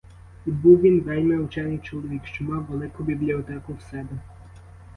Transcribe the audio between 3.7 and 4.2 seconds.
в себе.